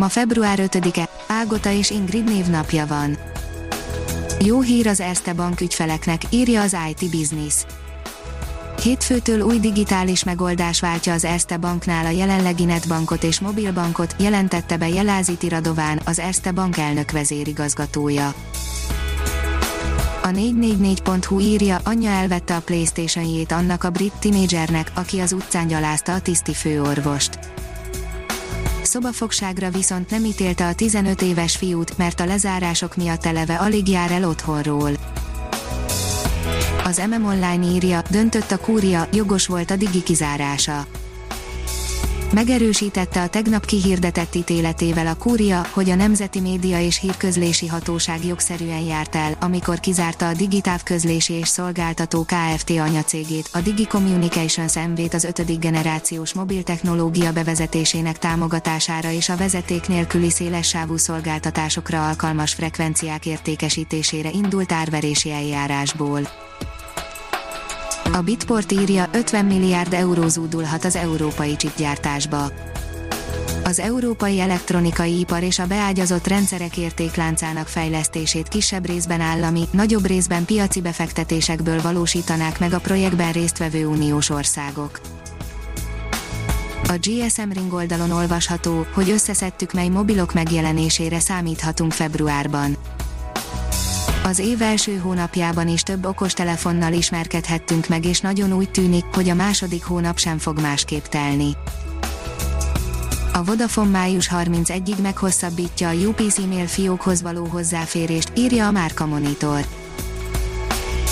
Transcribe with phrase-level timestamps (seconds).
[0.00, 3.16] Ma február 5-e, Ágota és Ingrid névnapja van.
[4.44, 7.54] Jó hír az Erste Bank ügyfeleknek, írja az IT Business.
[8.82, 14.88] Hétfőtől új digitális megoldás váltja az Erste Banknál a jelenlegi netbankot és mobilbankot, jelentette be
[14.88, 18.34] Jeláziti Radován, az Erste Bank elnök vezérigazgatója.
[20.22, 26.12] A 444.hu írja, anyja elvette a playstation annak a brit tinédzsernek, aki az utcán gyalázta
[26.14, 27.59] a tiszti főorvost
[28.90, 34.10] szobafogságra viszont nem ítélte a 15 éves fiút, mert a lezárások miatt eleve alig jár
[34.10, 34.90] el otthonról.
[36.84, 40.86] Az MM Online írja, döntött a kúria, jogos volt a digi kizárása
[42.32, 48.80] Megerősítette a tegnap kihirdetett ítéletével a kúria, hogy a Nemzeti Média és Hírközlési Hatóság jogszerűen
[48.80, 52.70] járt el, amikor kizárta a Digitáv Közlési és Szolgáltató Kft.
[52.70, 59.88] anyacégét, a Digi Communications MV-t az ötödik generációs mobil technológia bevezetésének támogatására és a vezeték
[59.88, 66.49] nélküli szélessávú szolgáltatásokra alkalmas frekvenciák értékesítésére indult árverési eljárásból.
[68.12, 72.52] A Bitport írja, 50 milliárd euró zúdulhat az európai csipgyártásba.
[73.64, 80.44] Az európai elektronikai ipar és a beágyazott rendszerek értékláncának fejlesztését kisebb részben állami, nagyobb részben
[80.44, 85.00] piaci befektetésekből valósítanák meg a projektben résztvevő uniós országok.
[86.88, 92.76] A GSM Ring oldalon olvasható, hogy összeszedtük mely mobilok megjelenésére számíthatunk februárban.
[94.24, 99.34] Az év első hónapjában is több okostelefonnal ismerkedhettünk meg és nagyon úgy tűnik, hogy a
[99.34, 101.56] második hónap sem fog másképp telni.
[103.32, 109.79] A Vodafone május 31-ig meghosszabbítja a UPC e-mail fiókhoz való hozzáférést, írja a Márka Monitor.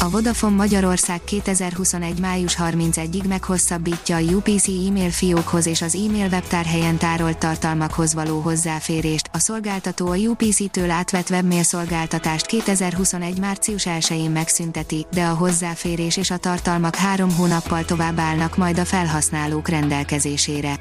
[0.00, 2.20] A Vodafone Magyarország 2021.
[2.20, 9.30] május 31-ig meghosszabbítja a UPC e-mail fiókhoz és az e-mail webtárhelyen tárolt tartalmakhoz való hozzáférést.
[9.32, 13.38] A szolgáltató a UPC-től átvett webmail szolgáltatást 2021.
[13.38, 18.84] március 1-én megszünteti, de a hozzáférés és a tartalmak három hónappal tovább állnak majd a
[18.84, 20.78] felhasználók rendelkezésére.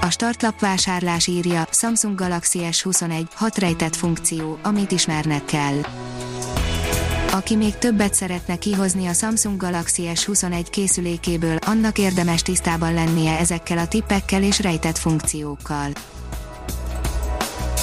[0.00, 5.80] A startlap vásárlás írja, Samsung Galaxy S21, hat rejtett funkció, amit ismernek kell.
[7.32, 13.78] Aki még többet szeretne kihozni a Samsung Galaxy S21 készülékéből, annak érdemes tisztában lennie ezekkel
[13.78, 15.90] a tippekkel és rejtett funkciókkal.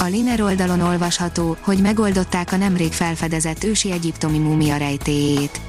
[0.00, 5.60] A Liner oldalon olvasható, hogy megoldották a nemrég felfedezett ősi egyiptomi múmia rejtéjét.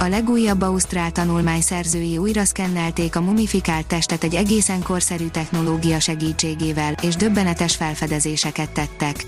[0.00, 6.94] A legújabb ausztrál tanulmány szerzői újra szkennelték a mumifikált testet egy egészen korszerű technológia segítségével,
[7.02, 9.24] és döbbenetes felfedezéseket tettek.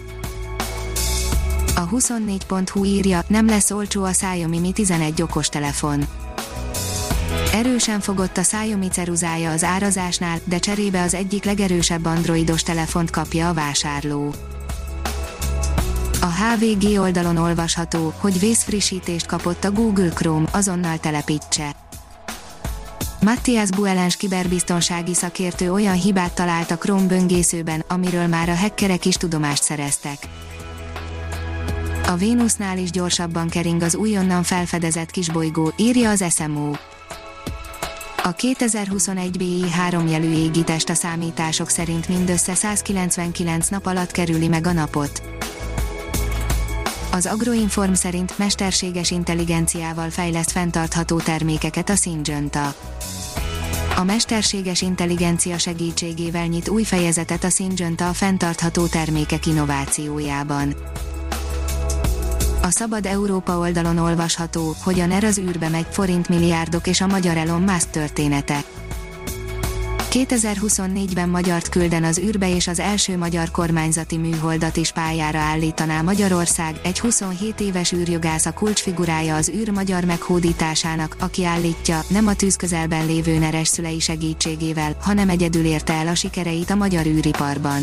[1.78, 6.06] A 24.hu írja, nem lesz olcsó a Xiaomi Mi 11 okostelefon.
[7.53, 13.48] Erősen fogott a Xiaomi ceruzája az árazásnál, de cserébe az egyik legerősebb androidos telefont kapja
[13.48, 14.34] a vásárló.
[16.20, 21.75] A HVG oldalon olvasható, hogy vészfrissítést kapott a Google Chrome, azonnal telepítse.
[23.20, 29.16] Matthias Buelens kiberbiztonsági szakértő olyan hibát talált a Chrome böngészőben, amiről már a hackerek is
[29.16, 30.28] tudomást szereztek.
[32.08, 36.72] A Vénusznál is gyorsabban kering az újonnan felfedezett kisbolygó, írja az SMO.
[38.22, 44.72] A 2021 BI3 jelű égitest a számítások szerint mindössze 199 nap alatt kerüli meg a
[44.72, 45.22] napot.
[47.12, 52.74] Az Agroinform szerint mesterséges intelligenciával fejleszt fenntartható termékeket a Syngenta.
[53.96, 60.74] A mesterséges intelligencia segítségével nyit új fejezetet a Syngenta a fenntartható termékek innovációjában.
[62.66, 67.07] A Szabad Európa oldalon olvasható, hogy a NER az űrbe megy forint milliárdok és a
[67.07, 68.65] magyar Elon Musk története.
[70.10, 76.80] 2024-ben magyart külden az űrbe és az első magyar kormányzati műholdat is pályára állítaná Magyarország,
[76.83, 82.57] egy 27 éves űrjogász a kulcsfigurája az űr magyar meghódításának, aki állítja, nem a tűz
[82.57, 87.83] közelben lévő neres szülei segítségével, hanem egyedül érte el a sikereit a magyar űriparban.